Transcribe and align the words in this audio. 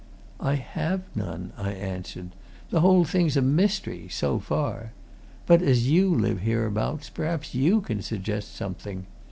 "I 0.39 0.55
have 0.55 1.03
none," 1.13 1.53
I 1.59 1.73
answered. 1.73 2.29
"The 2.71 2.79
whole 2.81 3.05
thing's 3.05 3.37
a 3.37 3.41
mystery 3.43 4.07
so 4.09 4.39
far. 4.39 4.93
But, 5.45 5.61
as 5.61 5.89
you 5.89 6.09
live 6.11 6.39
hereabouts, 6.39 7.11
perhaps 7.11 7.53
you 7.53 7.81
can 7.81 8.01
suggest 8.01 8.55
something. 8.55 9.05